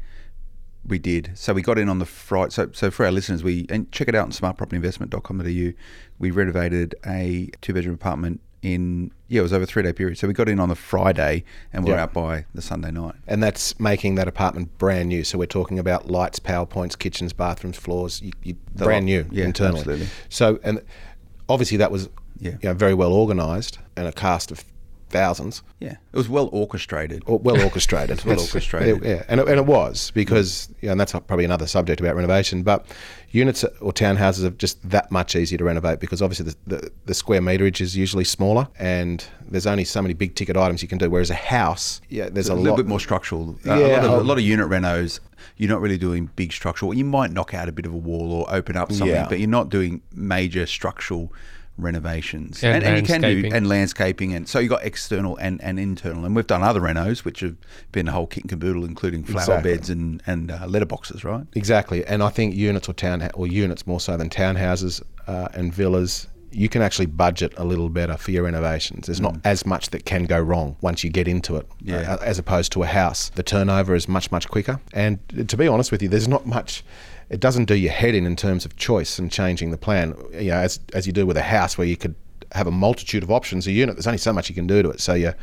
[0.86, 1.32] we did.
[1.34, 2.50] So we got in on the Friday.
[2.50, 5.72] So, so for our listeners, we and check it out on smartpropertyinvestment.com.au.
[6.18, 10.18] We renovated a two bedroom apartment in yeah, it was over a three day period.
[10.18, 12.04] So we got in on the Friday and we we're Yeah.
[12.04, 13.14] out by the Sunday night.
[13.26, 15.22] and that's making that apartment brand new.
[15.24, 19.44] So we're talking about lights, power points, kitchens, bathrooms, floors, you, you, brand new Yeah,
[19.44, 19.80] internally.
[19.80, 20.06] absolutely.
[20.28, 20.80] So and
[21.48, 22.08] obviously that was
[22.40, 22.52] Yeah.
[22.62, 24.64] you know, very well organised and a cast of
[25.08, 27.22] thousands, Yeah, it was well orchestrated.
[27.26, 28.18] or well orchestrated.
[28.24, 29.04] well That's- orchestrated.
[29.04, 32.62] Yeah, and it, and it was because yeah, and that's probably another subject about renovation.
[32.62, 32.86] But
[33.30, 37.14] units or townhouses are just that much easier to renovate because obviously the, the, the
[37.14, 40.98] square meterage is usually smaller, and there's only so many big ticket items you can
[40.98, 41.10] do.
[41.10, 43.58] Whereas a house, yeah, there's a a, little lot bit more structural.
[43.66, 45.20] Uh, a, Yeah, lot of, a lot of unit renos,
[45.56, 46.94] you're not really doing big structural.
[46.94, 49.28] You might knock out a bit of a wall or open up something, Yeah.
[49.28, 51.32] but you're not doing major structural
[51.78, 52.62] renovations.
[52.62, 53.52] And you can do landscaping.
[53.54, 56.24] and landscaping, and so you've got external and, and internal.
[56.24, 57.56] And we've done other renos, which have
[57.92, 59.72] been a whole kit and caboodle, including flower Exactly.
[59.72, 61.46] beds and and uh, letterboxes, right?
[61.54, 65.72] Exactly, and I think units or town or units more so than townhouses uh, and
[65.72, 69.06] villas, you can actually budget a little better for your renovations.
[69.06, 72.14] There's not as much that can go wrong once you get into it, Yeah.
[72.14, 73.28] uh, as opposed to a house.
[73.30, 76.82] The turnover is much much quicker, and to be honest with you, there's not much.
[77.30, 80.14] It doesn't do your head in in terms of choice and changing the plan.
[80.32, 82.14] You know, as as you do with a house where you could
[82.52, 83.66] have a multitude of options.
[83.66, 85.34] A unit, there's only so much you can do to it, so you're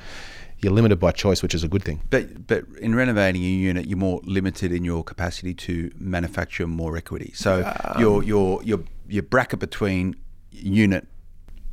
[0.60, 2.02] you're limited by choice, which is a good thing.
[2.10, 6.98] But but in renovating a unit, you're more limited in your capacity to manufacture more
[6.98, 7.32] equity.
[7.36, 10.16] So your your your your bracket between
[10.52, 11.08] unit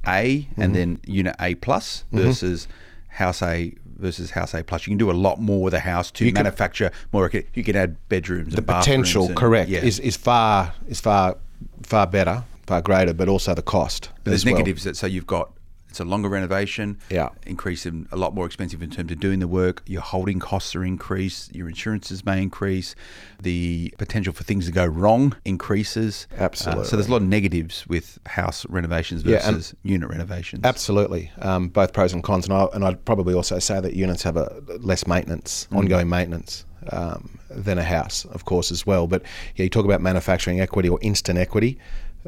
[0.06, 0.72] A and mm-hmm.
[0.72, 2.18] then unit A plus mm-hmm.
[2.18, 2.68] versus
[3.08, 4.86] house A versus house A plus.
[4.86, 7.30] You can do a lot more with a house to You can- manufacture more.
[7.54, 8.54] You can add bedrooms.
[8.54, 9.80] the potential and- correct Yeah.
[9.80, 11.36] is, is far is far
[11.82, 14.54] far better far greater but also the cost There's as well.
[14.54, 15.50] negatives that so you've got
[15.92, 17.28] it's a longer renovation, Yeah.
[17.46, 19.82] increase in a lot more expensive in terms of doing the work.
[19.86, 21.54] Your holding costs are increased.
[21.54, 22.94] Your insurances may increase.
[23.42, 26.26] The potential for things to go wrong increases.
[26.32, 26.84] Uh, Absolutely.
[26.86, 30.64] so there's a lot of negatives with house renovations Yeah, versus unit renovations.
[30.64, 34.22] absolutely um, both pros and cons and, I, and I'd probably also say that units
[34.22, 35.76] have a less maintenance Mm.
[35.78, 39.22] ongoing maintenance um, than a house of course as well but
[39.56, 41.78] yeah you talk about manufacturing equity or instant equity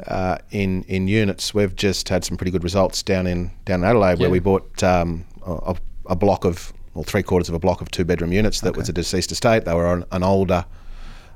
[0.07, 3.87] uh, in in units we've just had some pretty good results down in down in
[3.87, 5.77] Adelaide where we bought um, a,
[6.07, 8.89] a block of or three quarters of a block of two bedroom units that was
[8.89, 9.65] a deceased estate.
[9.65, 10.65] They were on an older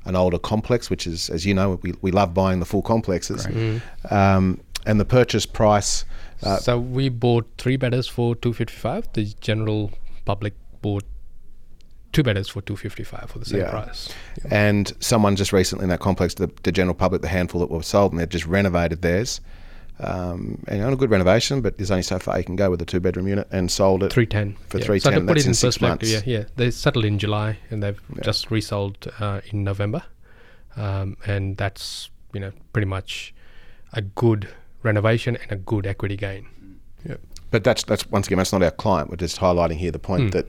[0.05, 3.47] an older complex, which is, as you know, we, we love buying the full complexes.
[4.11, 6.05] Um, and the purchase price,
[6.43, 9.13] uh, so we bought three bedders for 255.
[9.13, 9.91] The general
[10.25, 11.05] public bought
[12.19, 13.71] two bedders for 255 for the same Yeah.
[13.71, 14.09] price.
[14.51, 17.83] and someone just recently in that complex, the, the general public, the handful that were
[17.83, 19.41] sold, and they've just renovated theirs.
[20.01, 22.81] Um, and on a good renovation, but there's only so far you can go with
[22.83, 24.85] a two bedroom unit, and sold it 310 for yeah.
[24.85, 25.01] 310.
[25.01, 26.27] So to put that's it in in perspective, months.
[26.27, 30.03] yeah, yeah, they settled in July and they've just resold uh, in November,
[30.77, 33.35] um, and that's you know pretty much
[33.93, 34.49] a good
[34.85, 36.47] renovation and a good equity gain.
[37.05, 37.17] Yeah.
[37.51, 39.11] But that's that's once again that's not our client.
[39.11, 40.31] We're just highlighting here the point Hmm.
[40.31, 40.47] that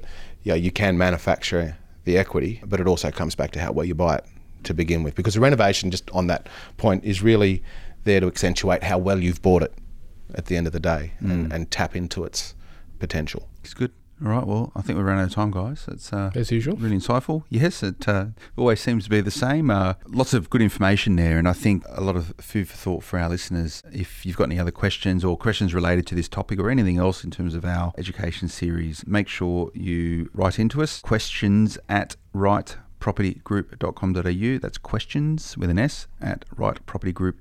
[0.50, 3.94] yeah you can manufacture the equity, but it also comes back to how well you
[3.96, 4.26] buy it
[4.64, 5.14] to begin with.
[5.16, 7.62] Because the renovation, just on that point, is really
[8.04, 9.74] there to accentuate how well you've bought it
[10.34, 11.32] at the end of the day Hmm.
[11.32, 12.56] and, and tap into its
[12.98, 13.48] potential.
[13.64, 13.92] It's good.
[14.24, 14.46] All right.
[14.46, 15.86] Well, I think we've run out of time, guys.
[15.88, 16.76] It's uh, As usual.
[16.76, 17.44] really insightful.
[17.50, 18.26] Yes, it uh,
[18.58, 19.72] always seems to be the same.
[19.72, 23.04] Uh, lots of good information there, and I think a lot of food for thought
[23.06, 23.82] for our listeners.
[23.94, 27.24] If you've got any other questions or questions related to this topic or anything else
[27.24, 31.00] in terms of our education series, make sure you write into us.
[31.00, 34.58] Questions at rightpropertygroup.com.au.
[34.60, 37.32] That's questions with an S at rightpropertygroup.com.au.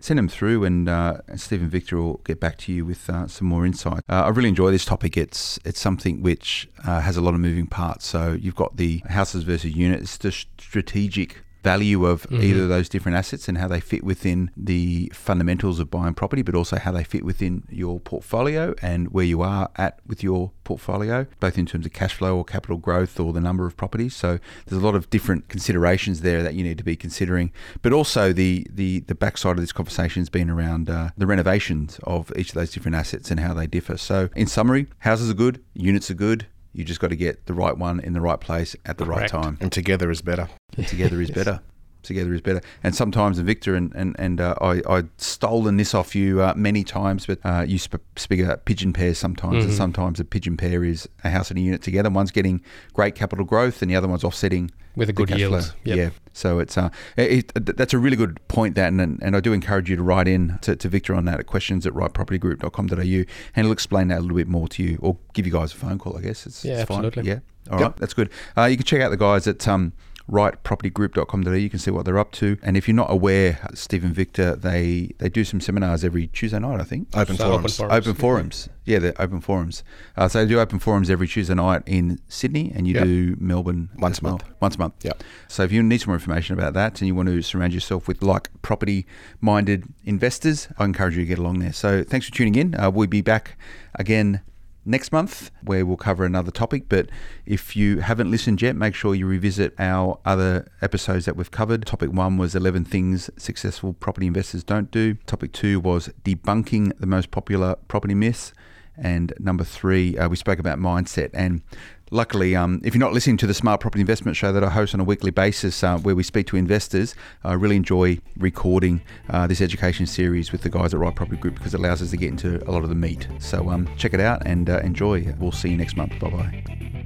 [0.00, 3.46] Send them through, and uh, Stephen Victor will get back to you with uh, some
[3.48, 4.02] more insight.
[4.08, 5.16] Uh, I really enjoy this topic.
[5.16, 8.06] It's it's something which uh, has a lot of moving parts.
[8.06, 13.16] So you've got the houses versus units, the strategic value of either of those different
[13.16, 17.04] assets and how they fit within the fundamentals of buying property, but also how they
[17.04, 21.86] fit within your portfolio and where you are at with your portfolio, both in terms
[21.86, 24.14] of cash flow or capital growth or the number of properties.
[24.14, 27.52] So there's a lot of different considerations there that you need to be considering.
[27.82, 31.98] But also the the the backside of this conversation has been around uh, the renovations
[32.04, 33.96] of each of those different assets and how they differ.
[33.96, 36.46] So in summary, houses are good, units are good.
[36.72, 39.32] You just got to get the right one in the right place at the Correct.
[39.32, 40.48] right time And together is better.
[40.76, 41.60] and together is better.
[42.02, 42.60] Together is better.
[42.82, 46.54] And sometimes, and Victor and and, and uh, I I'd stolen this off you uh,
[46.56, 50.56] many times, but uh, you sp- speak about pigeon pairs sometimes, and sometimes a pigeon
[50.56, 52.08] pair is a house and a unit together.
[52.10, 52.62] One's getting
[52.94, 55.74] great capital growth, and the other one's offsetting With a good yield.
[55.84, 55.96] Yep.
[55.98, 56.10] Yeah.
[56.32, 58.74] So it's uh, it, it, that's a really good point.
[58.76, 61.40] That and, and I do encourage you to write in to, to Victor on that
[61.40, 63.26] at questions at rightpropertygroup.com.au, and
[63.66, 65.98] he'll explain that a little bit more to you, or give you guys a phone
[65.98, 66.16] call.
[66.16, 67.04] I guess it's Yeah, it's fine.
[67.04, 67.24] absolutely.
[67.30, 67.40] Yeah.
[67.70, 67.88] All Yep.
[67.88, 68.30] right, that's good.
[68.56, 69.92] Uh, you can check out the guys at um,
[70.28, 71.52] rightpropertygroup.com.au.
[71.52, 72.56] You can see what they're up to.
[72.62, 76.80] And if you're not aware, Stephen Victor, they, they do some seminars every Tuesday night,
[76.80, 77.08] I think.
[77.14, 77.80] Open So forums.
[77.80, 78.68] open Open forums.
[78.84, 79.84] Yeah, they're open forums.
[80.16, 83.04] Uh, so they do open forums every Tuesday night in Sydney, and you Yep.
[83.04, 84.32] do Melbourne Once as a well.
[84.34, 84.44] month.
[84.60, 84.94] Once a month.
[85.04, 85.22] Yep.
[85.48, 88.08] So if you need some more information about that and you want to surround yourself
[88.08, 89.06] with like property
[89.40, 91.72] minded investors, I encourage you to get along there.
[91.72, 92.74] So thanks for tuning in.
[92.74, 93.58] Uh, we'll be back
[93.94, 94.40] again
[94.88, 96.88] next month where we'll cover another topic.
[96.88, 97.08] But
[97.46, 101.86] if you haven't listened yet, make sure you revisit our other episodes that we've covered.
[101.86, 105.14] Topic one was 11 things successful property investors don't do.
[105.26, 108.52] Topic two was debunking the most popular property myths.
[108.96, 111.30] And number three, uh, we spoke about mindset.
[111.32, 111.62] And
[112.10, 114.94] luckily, um, if you're not listening to the Smart Property Investment Show that I host
[114.94, 119.46] on a weekly basis, uh, where we speak to investors, I really enjoy recording uh,
[119.46, 122.16] this education series with the guys at Right Property Group because it allows us to
[122.16, 123.28] get into a lot of the meat.
[123.38, 125.34] So um, check it out and uh, enjoy.
[125.38, 126.18] We'll see you next month.
[126.18, 126.97] Bye bye.